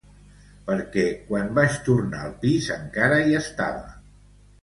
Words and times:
Perquè 0.69 1.03
quan 1.27 1.51
vaig 1.59 1.75
tornar 1.89 2.23
al 2.29 2.33
pis, 2.45 2.71
encara 2.77 3.19
hi 3.27 3.39
estava. 3.43 3.85